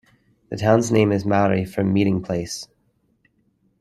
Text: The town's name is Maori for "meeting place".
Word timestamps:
The 0.49 0.57
town's 0.57 0.91
name 0.91 1.11
is 1.11 1.25
Maori 1.27 1.63
for 1.63 1.83
"meeting 1.83 2.23
place". 2.23 2.67